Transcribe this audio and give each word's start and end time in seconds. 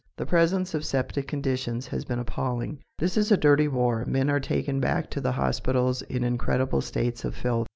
The 0.17 0.25
presence 0.25 0.73
of 0.73 0.83
septic 0.83 1.27
conditions 1.27 1.85
has 1.85 2.05
been 2.05 2.17
appalling. 2.17 2.79
This 2.97 3.17
is 3.17 3.31
a 3.31 3.37
dirty 3.37 3.67
war. 3.67 4.03
Men 4.05 4.31
are 4.31 4.39
taken 4.39 4.79
back 4.79 5.11
to 5.11 5.21
the 5.21 5.33
hospitals 5.33 6.01
in 6.01 6.23
incredible 6.23 6.81
states 6.81 7.23
of 7.23 7.35
filth. 7.35 7.67